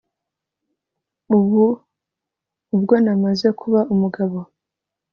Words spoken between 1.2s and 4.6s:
ubu ubwo namaze kuba umugabo